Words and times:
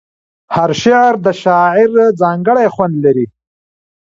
هر 0.55 0.71
شعر 0.81 1.13
د 1.25 1.27
شاعر 1.41 1.89
ځانګړی 2.21 2.67
خوند 2.75 2.95
لري. 3.05 3.25